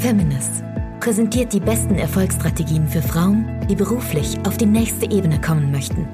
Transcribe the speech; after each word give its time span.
Feminist 0.00 0.64
präsentiert 1.00 1.52
die 1.52 1.60
besten 1.60 1.96
Erfolgsstrategien 1.96 2.88
für 2.88 3.02
Frauen, 3.02 3.66
die 3.68 3.74
beruflich 3.74 4.38
auf 4.46 4.56
die 4.56 4.64
nächste 4.64 5.10
Ebene 5.10 5.38
kommen 5.38 5.70
möchten. 5.70 6.08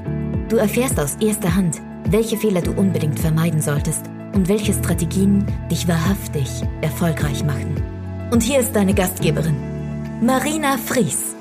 Du 0.49 0.57
erfährst 0.57 0.99
aus 0.99 1.15
erster 1.21 1.55
Hand, 1.55 1.81
welche 2.11 2.37
Fehler 2.37 2.63
du 2.63 2.73
unbedingt 2.73 3.21
vermeiden 3.21 3.61
solltest 3.61 4.07
und 4.35 4.49
welche 4.49 4.73
Strategien 4.73 5.47
dich 5.71 5.87
wahrhaftig 5.87 6.49
erfolgreich 6.81 7.45
machen. 7.45 7.81
Und 8.33 8.43
hier 8.43 8.59
ist 8.59 8.75
deine 8.75 8.93
Gastgeberin, 8.93 9.57
Marina 10.21 10.79
Fries. 10.79 11.37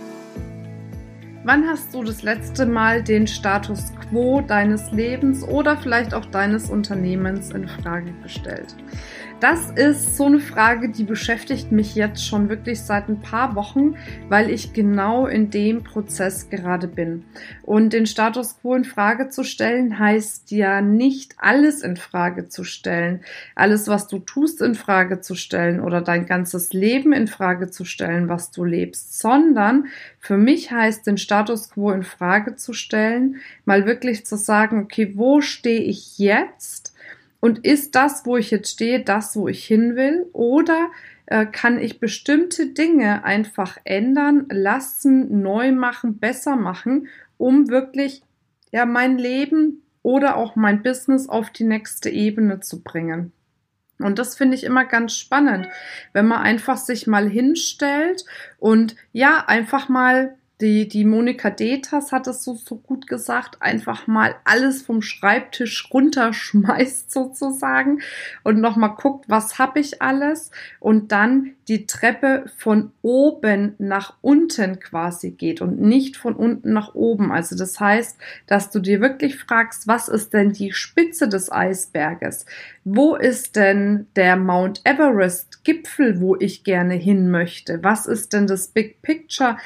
Wann 1.44 1.68
hast 1.68 1.94
du 1.96 2.04
das 2.04 2.22
letzte 2.22 2.68
Mal 2.68 3.04
den 3.04 3.26
Status 3.26 3.92
quo 4.10 4.42
deines 4.42 4.92
Lebens 4.92 5.44
oder 5.44 5.78
vielleicht 5.78 6.14
auch 6.14 6.26
deines 6.26 6.70
Unternehmens 6.70 7.50
in 7.52 7.68
Frage 7.68 8.14
gestellt? 8.22 8.76
Das 9.42 9.70
ist 9.72 10.16
so 10.16 10.28
eine 10.28 10.40
Frage, 10.40 10.88
die 10.88 11.04
beschäftigt 11.04 11.70
mich 11.70 11.94
jetzt 11.94 12.26
schon 12.26 12.48
wirklich 12.48 12.80
seit 12.80 13.10
ein 13.10 13.20
paar 13.20 13.54
Wochen, 13.56 13.96
weil 14.30 14.50
ich 14.50 14.72
genau 14.72 15.28
in 15.28 15.50
dem 15.50 15.84
Prozess 15.84 16.50
gerade 16.50 16.88
bin. 16.88 17.26
Und 17.62 17.92
den 17.92 18.06
Status 18.06 18.58
quo 18.62 18.76
in 18.76 18.86
Frage 18.86 19.28
zu 19.28 19.44
stellen 19.44 20.00
heißt 20.00 20.52
ja 20.52 20.80
nicht 20.80 21.36
alles 21.38 21.82
in 21.82 21.98
Frage 21.98 22.48
zu 22.48 22.64
stellen, 22.64 23.20
alles 23.56 23.90
was 23.90 24.08
du 24.08 24.20
tust 24.20 24.62
in 24.62 24.74
Frage 24.74 25.20
zu 25.20 25.36
stellen 25.36 25.82
oder 25.82 26.00
dein 26.00 26.28
ganzes 26.28 26.72
Leben 26.72 27.12
in 27.12 27.28
Frage 27.28 27.70
zu 27.70 27.84
stellen, 27.84 28.30
was 28.30 28.52
du 28.52 28.64
lebst, 28.64 29.20
sondern 29.20 29.88
für 30.18 30.38
mich 30.38 30.72
heißt 30.72 31.06
den 31.06 31.18
Status 31.18 31.72
quo 31.72 31.92
in 31.92 32.04
Frage 32.04 32.56
zu 32.56 32.72
stellen, 32.72 33.42
mal 33.66 33.86
wirklich 33.86 34.26
zu 34.26 34.38
sagen, 34.38 34.82
okay, 34.84 35.12
wo 35.16 35.42
stehe 35.42 35.82
ich 35.82 36.18
jetzt? 36.18 36.95
Und 37.40 37.66
ist 37.66 37.96
das, 37.96 38.26
wo 38.26 38.38
ich 38.38 38.52
jetzt 38.52 38.72
stehe, 38.72 39.04
das, 39.04 39.36
wo 39.36 39.48
ich 39.48 39.66
hin 39.66 39.96
will? 39.96 40.28
Oder 40.34 40.90
äh, 41.28 41.46
kann 41.46 41.80
ich 41.80 42.00
bestimmte 42.00 42.68
Dinge 42.68 43.24
einfach 43.24 43.78
ändern, 43.84 44.46
lassen, 44.50 45.42
neu 45.42 45.72
machen, 45.72 46.18
besser 46.18 46.56
machen, 46.56 47.08
um 47.38 47.70
wirklich 47.70 48.24
ja 48.72 48.86
mein 48.86 49.18
Leben 49.18 49.84
oder 50.02 50.38
auch 50.38 50.56
mein 50.56 50.84
Business 50.84 51.30
auf 51.30 51.50
die 51.50 51.64
nächste 51.64 52.10
Ebene 52.10 52.60
zu 52.60 52.82
bringen? 52.84 53.32
Und 54.00 54.20
das 54.20 54.36
finde 54.36 54.56
ich 54.56 54.64
immer 54.66 54.86
ganz 54.86 55.16
spannend, 55.16 55.68
wenn 56.12 56.28
man 56.28 56.42
einfach 56.42 56.78
sich 56.78 57.08
mal 57.08 57.30
hinstellt 57.30 58.26
und 58.60 58.96
ja, 59.14 59.46
einfach 59.48 59.88
mal 59.88 60.36
die, 60.62 60.88
die 60.88 61.04
Monika 61.04 61.50
Detas 61.50 62.14
hat 62.14 62.28
es 62.28 62.44
so, 62.44 62.54
so 62.54 62.78
gut 62.78 63.08
gesagt, 63.08 63.62
einfach 63.62 64.08
mal 64.08 64.36
alles 64.46 64.84
vom 64.84 65.02
Schreibtisch 65.02 65.90
runterschmeißt 65.94 67.12
sozusagen 67.12 68.02
und 68.44 68.62
nochmal 68.62 68.96
guckt, 68.96 69.26
was 69.28 69.60
habe 69.60 69.82
ich 69.82 70.02
alles 70.02 70.52
und 70.80 71.12
dann 71.12 71.52
die 71.68 71.88
Treppe 71.88 72.46
von 72.58 72.92
oben 73.02 73.76
nach 73.80 74.16
unten 74.22 74.80
quasi 74.80 75.32
geht 75.32 75.62
und 75.62 75.82
nicht 75.82 76.16
von 76.16 76.36
unten 76.36 76.72
nach 76.72 76.94
oben. 76.94 77.32
Also 77.32 77.58
das 77.58 77.80
heißt, 77.80 78.18
dass 78.48 78.70
du 78.70 78.80
dir 78.80 79.02
wirklich 79.02 79.38
fragst, 79.38 79.88
was 79.88 80.08
ist 80.08 80.34
denn 80.34 80.54
die 80.54 80.72
Spitze 80.72 81.28
des 81.28 81.52
Eisberges? 81.52 82.46
Wo 82.84 83.16
ist 83.16 83.56
denn 83.56 84.08
der 84.16 84.38
Mount 84.38 84.82
Everest 84.86 85.64
Gipfel, 85.64 86.22
wo 86.22 86.36
ich 86.36 86.64
gerne 86.64 86.94
hin 86.94 87.32
möchte? 87.32 87.84
Was 87.84 88.06
ist 88.06 88.34
denn 88.34 88.48
das 88.48 88.68
Big 88.68 89.02
Picture? 89.02 89.58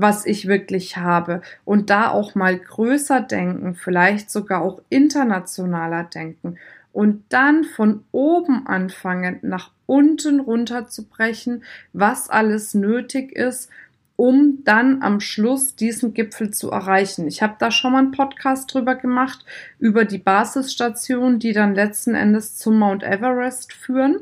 Was 0.00 0.26
ich 0.26 0.46
wirklich 0.46 0.96
habe 0.96 1.42
und 1.64 1.90
da 1.90 2.10
auch 2.10 2.34
mal 2.34 2.58
größer 2.58 3.20
denken, 3.20 3.74
vielleicht 3.74 4.30
sogar 4.30 4.62
auch 4.62 4.80
internationaler 4.88 6.04
denken 6.04 6.58
und 6.92 7.24
dann 7.28 7.64
von 7.64 8.04
oben 8.12 8.66
anfangen, 8.66 9.38
nach 9.42 9.70
unten 9.86 10.40
runter 10.40 10.88
zu 10.88 11.04
brechen, 11.04 11.62
was 11.92 12.28
alles 12.28 12.74
nötig 12.74 13.32
ist, 13.32 13.70
um 14.16 14.64
dann 14.64 15.02
am 15.02 15.20
Schluss 15.20 15.76
diesen 15.76 16.12
Gipfel 16.12 16.50
zu 16.50 16.72
erreichen. 16.72 17.28
Ich 17.28 17.40
habe 17.40 17.54
da 17.60 17.70
schon 17.70 17.92
mal 17.92 17.98
einen 17.98 18.10
Podcast 18.10 18.74
drüber 18.74 18.96
gemacht, 18.96 19.44
über 19.78 20.04
die 20.04 20.18
Basisstationen, 20.18 21.38
die 21.38 21.52
dann 21.52 21.76
letzten 21.76 22.16
Endes 22.16 22.56
zum 22.56 22.78
Mount 22.78 23.04
Everest 23.04 23.72
führen. 23.72 24.16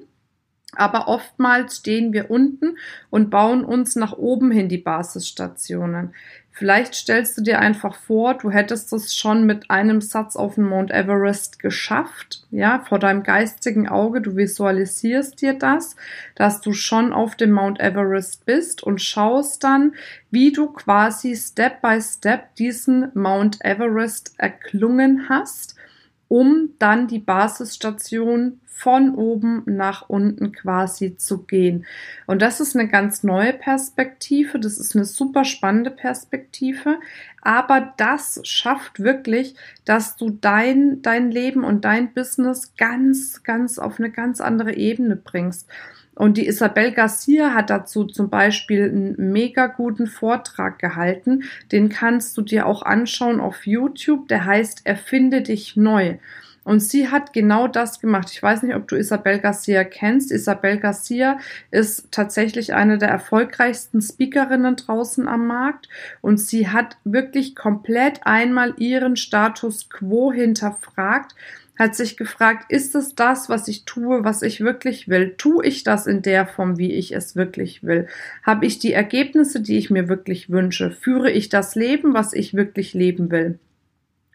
Aber 0.76 1.08
oftmals 1.08 1.78
stehen 1.78 2.12
wir 2.12 2.30
unten 2.30 2.76
und 3.10 3.30
bauen 3.30 3.64
uns 3.64 3.96
nach 3.96 4.12
oben 4.12 4.50
hin 4.50 4.68
die 4.68 4.78
Basisstationen. 4.78 6.12
Vielleicht 6.58 6.94
stellst 6.94 7.36
du 7.36 7.42
dir 7.42 7.58
einfach 7.58 7.94
vor, 7.94 8.32
du 8.32 8.50
hättest 8.50 8.90
es 8.94 9.14
schon 9.14 9.44
mit 9.44 9.70
einem 9.70 10.00
Satz 10.00 10.36
auf 10.36 10.54
den 10.54 10.64
Mount 10.64 10.90
Everest 10.90 11.58
geschafft, 11.58 12.46
ja, 12.50 12.82
vor 12.88 12.98
deinem 12.98 13.24
geistigen 13.24 13.90
Auge, 13.90 14.22
du 14.22 14.36
visualisierst 14.36 15.42
dir 15.42 15.52
das, 15.52 15.96
dass 16.34 16.62
du 16.62 16.72
schon 16.72 17.12
auf 17.12 17.34
dem 17.36 17.50
Mount 17.50 17.78
Everest 17.78 18.46
bist 18.46 18.82
und 18.82 19.02
schaust 19.02 19.64
dann, 19.64 19.96
wie 20.30 20.50
du 20.50 20.68
quasi 20.68 21.36
Step 21.36 21.82
by 21.82 22.00
Step 22.00 22.54
diesen 22.54 23.10
Mount 23.12 23.62
Everest 23.62 24.32
erklungen 24.38 25.28
hast 25.28 25.76
um 26.28 26.70
dann 26.78 27.06
die 27.08 27.18
Basisstation 27.18 28.60
von 28.76 29.14
oben 29.14 29.62
nach 29.64 30.10
unten 30.10 30.52
quasi 30.52 31.16
zu 31.16 31.44
gehen. 31.44 31.86
Und 32.26 32.42
das 32.42 32.60
ist 32.60 32.76
eine 32.76 32.88
ganz 32.88 33.22
neue 33.22 33.54
Perspektive, 33.54 34.60
das 34.60 34.76
ist 34.76 34.94
eine 34.94 35.06
super 35.06 35.44
spannende 35.44 35.90
Perspektive, 35.90 36.98
aber 37.40 37.94
das 37.96 38.40
schafft 38.42 39.00
wirklich, 39.00 39.54
dass 39.86 40.16
du 40.16 40.28
dein, 40.28 41.00
dein 41.00 41.30
Leben 41.30 41.64
und 41.64 41.86
dein 41.86 42.12
Business 42.12 42.74
ganz, 42.76 43.42
ganz 43.44 43.78
auf 43.78 43.98
eine 43.98 44.10
ganz 44.10 44.42
andere 44.42 44.74
Ebene 44.74 45.16
bringst. 45.16 45.66
Und 46.16 46.38
die 46.38 46.46
Isabel 46.48 46.92
Garcia 46.92 47.52
hat 47.52 47.68
dazu 47.68 48.04
zum 48.04 48.30
Beispiel 48.30 48.84
einen 48.84 49.32
mega 49.32 49.66
guten 49.66 50.06
Vortrag 50.06 50.78
gehalten. 50.78 51.44
Den 51.70 51.90
kannst 51.90 52.36
du 52.38 52.42
dir 52.42 52.66
auch 52.66 52.82
anschauen 52.82 53.38
auf 53.38 53.66
YouTube. 53.66 54.26
Der 54.28 54.46
heißt 54.46 54.80
Erfinde 54.84 55.42
dich 55.42 55.76
neu. 55.76 56.16
Und 56.64 56.80
sie 56.80 57.10
hat 57.10 57.32
genau 57.32 57.68
das 57.68 58.00
gemacht. 58.00 58.30
Ich 58.32 58.42
weiß 58.42 58.62
nicht, 58.62 58.74
ob 58.74 58.88
du 58.88 58.96
Isabel 58.96 59.38
Garcia 59.38 59.84
kennst. 59.84 60.32
Isabel 60.32 60.78
Garcia 60.78 61.38
ist 61.70 62.10
tatsächlich 62.10 62.74
eine 62.74 62.98
der 62.98 63.10
erfolgreichsten 63.10 64.00
Speakerinnen 64.00 64.74
draußen 64.74 65.28
am 65.28 65.46
Markt. 65.46 65.88
Und 66.22 66.40
sie 66.40 66.66
hat 66.66 66.96
wirklich 67.04 67.54
komplett 67.54 68.20
einmal 68.24 68.74
ihren 68.78 69.16
Status 69.16 69.90
quo 69.90 70.32
hinterfragt 70.32 71.36
hat 71.78 71.94
sich 71.94 72.16
gefragt, 72.16 72.70
ist 72.70 72.94
es 72.94 73.14
das, 73.14 73.48
was 73.48 73.68
ich 73.68 73.84
tue, 73.84 74.24
was 74.24 74.42
ich 74.42 74.60
wirklich 74.60 75.08
will? 75.08 75.34
Tue 75.36 75.64
ich 75.66 75.84
das 75.84 76.06
in 76.06 76.22
der 76.22 76.46
Form, 76.46 76.78
wie 76.78 76.92
ich 76.92 77.14
es 77.14 77.36
wirklich 77.36 77.84
will? 77.84 78.08
Habe 78.42 78.66
ich 78.66 78.78
die 78.78 78.92
Ergebnisse, 78.92 79.60
die 79.60 79.78
ich 79.78 79.90
mir 79.90 80.08
wirklich 80.08 80.50
wünsche? 80.50 80.90
Führe 80.90 81.30
ich 81.30 81.48
das 81.48 81.74
Leben, 81.74 82.14
was 82.14 82.32
ich 82.32 82.54
wirklich 82.54 82.94
leben 82.94 83.30
will? 83.30 83.58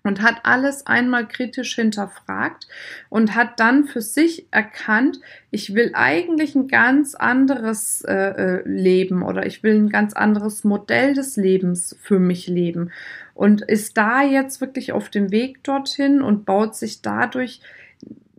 Und 0.04 0.22
hat 0.22 0.42
alles 0.44 0.88
einmal 0.88 1.28
kritisch 1.28 1.76
hinterfragt 1.76 2.68
und 3.10 3.36
hat 3.36 3.60
dann 3.60 3.86
für 3.86 4.02
sich 4.02 4.48
erkannt, 4.52 5.20
ich 5.52 5.76
will 5.76 5.92
eigentlich 5.94 6.56
ein 6.56 6.68
ganz 6.68 7.16
anderes 7.16 8.02
äh, 8.02 8.14
äh, 8.14 8.62
Leben 8.68 9.24
oder 9.24 9.46
ich 9.46 9.64
will 9.64 9.76
ein 9.76 9.90
ganz 9.90 10.14
anderes 10.14 10.64
Modell 10.64 11.14
des 11.14 11.36
Lebens 11.36 11.96
für 12.02 12.20
mich 12.20 12.48
leben 12.48 12.92
und 13.34 13.62
ist 13.62 13.98
da 13.98 14.24
jetzt 14.24 14.62
wirklich 14.62 14.92
auf 14.92 15.10
dem 15.10 15.32
Weg 15.32 15.64
dorthin 15.64 16.22
und 16.22 16.46
baut 16.46 16.76
sich 16.76 17.02
dadurch 17.02 17.62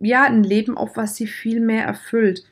ja 0.00 0.24
ein 0.24 0.42
Leben 0.42 0.76
auf, 0.76 0.96
was 0.96 1.16
sie 1.16 1.26
viel 1.26 1.60
mehr 1.60 1.84
erfüllt. 1.84 2.44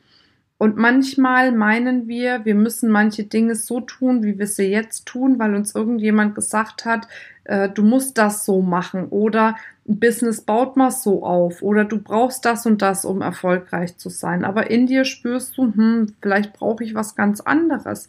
Und 0.61 0.77
manchmal 0.77 1.51
meinen 1.51 2.07
wir, 2.07 2.45
wir 2.45 2.53
müssen 2.53 2.91
manche 2.91 3.23
Dinge 3.23 3.55
so 3.55 3.79
tun, 3.81 4.21
wie 4.21 4.37
wir 4.37 4.45
sie 4.45 4.65
jetzt 4.67 5.07
tun, 5.07 5.39
weil 5.39 5.55
uns 5.55 5.73
irgendjemand 5.73 6.35
gesagt 6.35 6.85
hat, 6.85 7.07
äh, 7.45 7.67
du 7.67 7.81
musst 7.81 8.19
das 8.19 8.45
so 8.45 8.61
machen 8.61 9.07
oder 9.07 9.55
ein 9.89 9.99
Business 9.99 10.41
baut 10.41 10.77
mal 10.77 10.91
so 10.91 11.25
auf 11.25 11.63
oder 11.63 11.83
du 11.83 11.99
brauchst 11.99 12.45
das 12.45 12.67
und 12.67 12.83
das, 12.83 13.05
um 13.05 13.23
erfolgreich 13.23 13.97
zu 13.97 14.09
sein. 14.09 14.45
Aber 14.45 14.69
in 14.69 14.85
dir 14.85 15.03
spürst 15.03 15.57
du, 15.57 15.73
hm, 15.73 16.13
vielleicht 16.21 16.53
brauche 16.53 16.83
ich 16.83 16.93
was 16.93 17.15
ganz 17.15 17.41
anderes. 17.41 18.07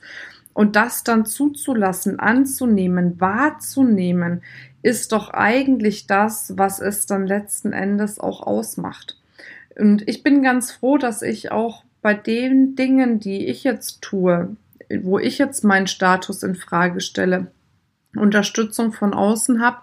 Und 0.53 0.77
das 0.77 1.05
dann 1.05 1.25
zuzulassen, 1.25 2.21
anzunehmen, 2.21 3.19
wahrzunehmen, 3.19 4.43
ist 4.83 5.13
doch 5.13 5.31
eigentlich 5.31 6.07
das, 6.07 6.53
was 6.59 6.81
es 6.81 7.07
dann 7.07 7.27
letzten 7.27 7.73
Endes 7.73 8.21
auch 8.21 8.47
ausmacht. 8.47 9.17
Und 9.75 10.07
ich 10.07 10.23
bin 10.23 10.43
ganz 10.43 10.71
froh, 10.71 10.99
dass 10.99 11.23
ich 11.23 11.51
auch 11.51 11.85
bei 12.03 12.15
den 12.15 12.75
Dingen, 12.75 13.21
die 13.21 13.47
ich 13.47 13.65
jetzt 13.65 14.03
tue, 14.03 14.57
wo 15.01 15.19
ich 15.19 15.39
jetzt 15.39 15.65
meinen 15.65 15.87
Status 15.87 16.43
in 16.43 16.57
Frage 16.57 17.01
stelle, 17.01 17.47
Unterstützung 18.15 18.93
von 18.93 19.15
außen 19.15 19.63
habe, 19.63 19.79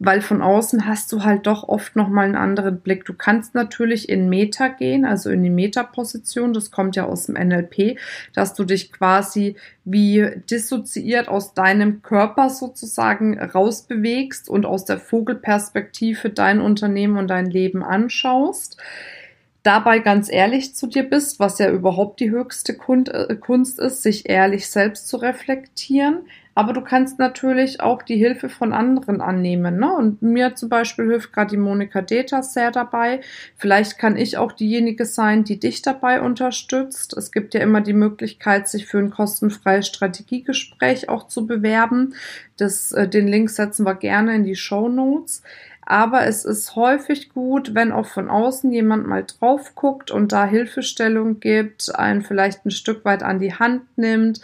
weil 0.00 0.22
von 0.22 0.40
außen 0.40 0.86
hast 0.86 1.12
du 1.12 1.22
halt 1.22 1.46
doch 1.46 1.68
oft 1.68 1.94
noch 1.94 2.08
mal 2.08 2.24
einen 2.24 2.34
anderen 2.34 2.80
Blick. 2.80 3.04
Du 3.04 3.12
kannst 3.12 3.54
natürlich 3.54 4.08
in 4.08 4.30
Meta 4.30 4.68
gehen, 4.68 5.04
also 5.04 5.30
in 5.30 5.42
die 5.42 5.50
Meta-Position, 5.50 6.54
das 6.54 6.70
kommt 6.70 6.96
ja 6.96 7.04
aus 7.04 7.26
dem 7.26 7.34
NLP, 7.36 7.98
dass 8.32 8.54
du 8.54 8.64
dich 8.64 8.90
quasi 8.92 9.56
wie 9.84 10.40
dissoziiert 10.50 11.28
aus 11.28 11.52
deinem 11.52 12.02
Körper 12.02 12.48
sozusagen 12.48 13.38
rausbewegst 13.38 14.48
und 14.48 14.64
aus 14.64 14.86
der 14.86 14.98
Vogelperspektive 14.98 16.30
dein 16.30 16.60
Unternehmen 16.60 17.18
und 17.18 17.28
dein 17.28 17.50
Leben 17.50 17.84
anschaust. 17.84 18.78
Dabei 19.62 19.98
ganz 19.98 20.30
ehrlich 20.30 20.74
zu 20.74 20.86
dir 20.86 21.04
bist, 21.04 21.40
was 21.40 21.58
ja 21.58 21.70
überhaupt 21.70 22.20
die 22.20 22.30
höchste 22.30 22.72
äh, 22.72 23.34
Kunst 23.36 23.78
ist, 23.78 24.02
sich 24.02 24.28
ehrlich 24.28 24.68
selbst 24.68 25.08
zu 25.08 25.16
reflektieren. 25.18 26.26
Aber 26.54 26.72
du 26.72 26.80
kannst 26.80 27.18
natürlich 27.18 27.80
auch 27.80 28.02
die 28.02 28.16
Hilfe 28.16 28.48
von 28.48 28.72
anderen 28.72 29.20
annehmen. 29.20 29.78
Ne? 29.78 29.92
Und 29.92 30.20
mir 30.20 30.56
zum 30.56 30.68
Beispiel 30.68 31.06
hilft 31.06 31.32
gerade 31.32 31.50
die 31.50 31.56
Monika 31.56 32.02
Deta 32.02 32.42
sehr 32.42 32.70
dabei. 32.70 33.20
Vielleicht 33.56 33.98
kann 33.98 34.16
ich 34.16 34.36
auch 34.36 34.52
diejenige 34.52 35.04
sein, 35.04 35.44
die 35.44 35.60
dich 35.60 35.82
dabei 35.82 36.20
unterstützt. 36.20 37.16
Es 37.16 37.30
gibt 37.30 37.54
ja 37.54 37.60
immer 37.60 37.80
die 37.80 37.92
Möglichkeit, 37.92 38.68
sich 38.68 38.86
für 38.86 38.98
ein 38.98 39.10
kostenfreies 39.10 39.86
Strategiegespräch 39.86 41.08
auch 41.08 41.28
zu 41.28 41.46
bewerben. 41.46 42.14
Das, 42.56 42.92
äh, 42.92 43.08
den 43.08 43.28
Link 43.28 43.50
setzen 43.50 43.86
wir 43.86 43.94
gerne 43.94 44.34
in 44.34 44.44
die 44.44 44.56
Show 44.56 44.88
Notes. 44.88 45.42
Aber 45.90 46.24
es 46.24 46.44
ist 46.44 46.76
häufig 46.76 47.30
gut, 47.30 47.74
wenn 47.74 47.90
auch 47.90 48.06
von 48.06 48.30
außen 48.30 48.70
jemand 48.70 49.08
mal 49.08 49.24
drauf 49.24 49.74
guckt 49.74 50.12
und 50.12 50.30
da 50.30 50.46
Hilfestellung 50.46 51.40
gibt, 51.40 51.92
einen 51.92 52.22
vielleicht 52.22 52.64
ein 52.64 52.70
Stück 52.70 53.04
weit 53.04 53.24
an 53.24 53.40
die 53.40 53.54
Hand 53.54 53.82
nimmt, 53.96 54.40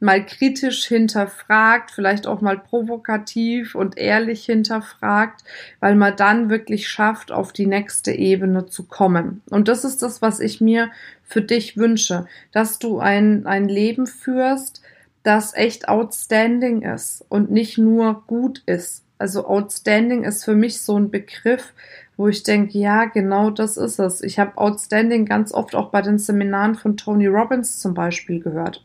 mal 0.00 0.24
kritisch 0.24 0.86
hinterfragt, 0.86 1.90
vielleicht 1.90 2.26
auch 2.26 2.40
mal 2.40 2.58
provokativ 2.58 3.74
und 3.74 3.98
ehrlich 3.98 4.44
hinterfragt, 4.44 5.44
weil 5.78 5.94
man 5.94 6.16
dann 6.16 6.50
wirklich 6.50 6.88
schafft, 6.88 7.30
auf 7.30 7.52
die 7.52 7.66
nächste 7.66 8.12
Ebene 8.12 8.66
zu 8.66 8.84
kommen. 8.84 9.42
Und 9.50 9.68
das 9.68 9.84
ist 9.84 10.02
das, 10.02 10.22
was 10.22 10.40
ich 10.40 10.60
mir 10.60 10.90
für 11.22 11.42
dich 11.42 11.76
wünsche, 11.76 12.26
dass 12.50 12.78
du 12.78 12.98
ein, 12.98 13.46
ein 13.46 13.68
Leben 13.68 14.06
führst, 14.06 14.82
das 15.22 15.54
echt 15.54 15.88
outstanding 15.88 16.82
ist 16.82 17.24
und 17.28 17.50
nicht 17.50 17.76
nur 17.76 18.24
gut 18.26 18.62
ist, 18.64 19.04
also 19.20 19.46
Outstanding 19.46 20.24
ist 20.24 20.46
für 20.46 20.54
mich 20.54 20.80
so 20.80 20.98
ein 20.98 21.10
Begriff, 21.10 21.74
wo 22.16 22.28
ich 22.28 22.42
denke, 22.42 22.78
ja, 22.78 23.04
genau 23.04 23.50
das 23.50 23.76
ist 23.76 23.98
es. 23.98 24.22
Ich 24.22 24.38
habe 24.38 24.56
Outstanding 24.56 25.26
ganz 25.26 25.52
oft 25.52 25.74
auch 25.74 25.90
bei 25.90 26.00
den 26.00 26.18
Seminaren 26.18 26.74
von 26.74 26.96
Tony 26.96 27.26
Robbins 27.26 27.80
zum 27.80 27.92
Beispiel 27.92 28.40
gehört. 28.40 28.82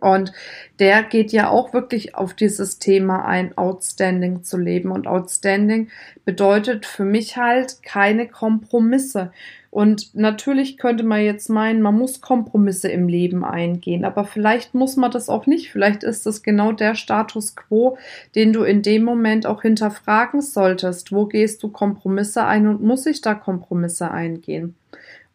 Und 0.00 0.32
der 0.78 1.02
geht 1.02 1.32
ja 1.32 1.50
auch 1.50 1.72
wirklich 1.72 2.14
auf 2.14 2.34
dieses 2.34 2.78
Thema 2.78 3.24
ein, 3.24 3.56
Outstanding 3.56 4.42
zu 4.42 4.56
leben. 4.56 4.90
Und 4.90 5.06
Outstanding 5.06 5.88
bedeutet 6.24 6.86
für 6.86 7.04
mich 7.04 7.36
halt 7.36 7.82
keine 7.82 8.28
Kompromisse. 8.28 9.32
Und 9.70 10.14
natürlich 10.14 10.78
könnte 10.78 11.04
man 11.04 11.22
jetzt 11.22 11.50
meinen, 11.50 11.82
man 11.82 11.94
muss 11.94 12.22
Kompromisse 12.22 12.88
im 12.88 13.06
Leben 13.06 13.44
eingehen, 13.44 14.06
aber 14.06 14.24
vielleicht 14.24 14.74
muss 14.74 14.96
man 14.96 15.10
das 15.10 15.28
auch 15.28 15.46
nicht. 15.46 15.70
Vielleicht 15.70 16.04
ist 16.04 16.24
das 16.24 16.42
genau 16.42 16.72
der 16.72 16.94
Status 16.94 17.54
quo, 17.54 17.98
den 18.34 18.54
du 18.54 18.62
in 18.62 18.82
dem 18.82 19.04
Moment 19.04 19.46
auch 19.46 19.62
hinterfragen 19.62 20.40
solltest. 20.40 21.12
Wo 21.12 21.26
gehst 21.26 21.62
du 21.62 21.68
Kompromisse 21.68 22.44
ein 22.44 22.66
und 22.66 22.82
muss 22.82 23.04
ich 23.04 23.20
da 23.20 23.34
Kompromisse 23.34 24.10
eingehen? 24.10 24.74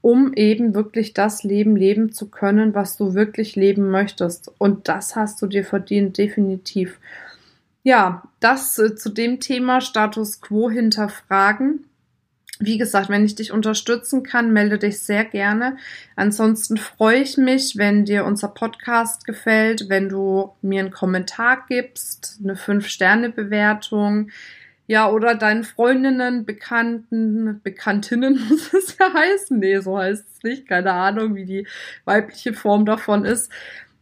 Um 0.04 0.34
eben 0.34 0.76
wirklich 0.76 1.14
das 1.14 1.44
Leben 1.44 1.78
leben 1.78 2.12
zu 2.12 2.30
können, 2.30 2.76
was 2.76 2.98
du 2.98 3.14
wirklich 3.14 3.56
leben 3.56 3.90
möchtest. 3.90 4.52
Und 4.58 4.90
das 4.90 5.16
hast 5.16 5.42
du 5.42 5.48
dir 5.48 5.64
verdient, 5.64 6.18
definitiv. 6.18 7.00
Ja, 7.84 8.24
das 8.42 8.78
äh, 8.80 8.96
zu 8.96 9.10
dem 9.10 9.40
Thema 9.40 9.80
Status 9.80 10.42
quo 10.42 10.70
hinterfragen. 10.70 11.86
Wie 12.60 12.78
gesagt, 12.78 13.08
wenn 13.08 13.24
ich 13.24 13.36
dich 13.36 13.54
unterstützen 13.54 14.24
kann, 14.24 14.52
melde 14.52 14.78
dich 14.78 15.00
sehr 15.00 15.24
gerne. 15.24 15.78
Ansonsten 16.18 16.76
freue 16.76 17.22
ich 17.22 17.38
mich, 17.38 17.78
wenn 17.78 18.04
dir 18.04 18.26
unser 18.26 18.50
Podcast 18.50 19.26
gefällt, 19.26 19.88
wenn 19.88 20.10
du 20.10 20.52
mir 20.62 20.82
einen 20.82 20.92
Kommentar 20.92 21.64
gibst, 21.70 22.42
eine 22.44 22.56
5-Sterne-Bewertung, 22.56 24.32
ja, 24.86 25.10
oder 25.10 25.36
deinen 25.36 25.64
Freundinnen, 25.64 26.46
Bekannten, 26.46 27.62
Bekanntinnen 27.64 28.40
muss 28.50 28.74
es 28.74 28.98
ja 28.98 29.14
heißen. 29.14 29.60
Nee, 29.60 29.80
so 29.80 29.98
heißt 29.98 30.26
es 30.36 30.44
nicht. 30.44 30.68
Keine 30.68 30.92
Ahnung, 30.92 31.36
wie 31.36 31.46
die 31.46 31.68
weibliche 32.06 32.54
Form 32.54 32.86
davon 32.86 33.26
ist. 33.26 33.52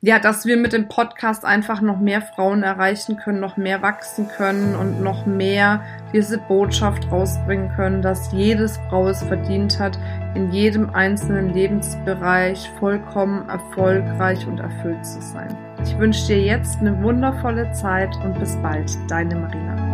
Ja, 0.04 0.18
dass 0.18 0.48
wir 0.48 0.58
mit 0.58 0.74
dem 0.74 0.88
Podcast 0.88 1.46
einfach 1.46 1.80
noch 1.80 2.00
mehr 2.00 2.24
Frauen 2.24 2.64
erreichen 2.64 3.18
können, 3.18 3.40
noch 3.40 3.56
mehr 3.56 3.84
wachsen 3.84 4.28
können 4.30 4.76
und 4.76 5.00
noch 5.00 5.28
mehr 5.28 5.84
diese 6.12 6.40
Botschaft 6.40 7.12
rausbringen 7.12 7.70
können, 7.76 8.02
dass 8.02 8.34
jedes 8.34 8.78
Frau 8.90 9.10
es 9.10 9.22
verdient 9.22 9.78
hat, 9.78 10.00
in 10.34 10.52
jedem 10.52 10.90
einzelnen 10.90 11.54
Lebensbereich 11.54 12.68
vollkommen 12.80 13.48
erfolgreich 13.48 14.48
und 14.48 14.60
erfüllt 14.60 15.06
zu 15.06 15.22
sein. 15.22 15.56
Ich 15.84 15.96
wünsche 16.00 16.26
dir 16.26 16.42
jetzt 16.42 16.80
eine 16.80 17.00
wundervolle 17.04 17.72
Zeit 17.74 18.16
und 18.24 18.40
bis 18.40 18.56
bald, 18.56 18.90
deine 19.08 19.36
Marina. 19.36 19.91